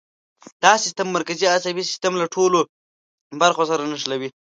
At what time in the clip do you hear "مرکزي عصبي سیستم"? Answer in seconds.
1.17-2.13